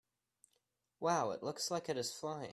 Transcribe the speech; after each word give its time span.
Wow! 0.99 1.29
It 1.29 1.43
looks 1.43 1.69
like 1.69 1.87
it 1.87 1.95
is 1.97 2.11
flying! 2.11 2.49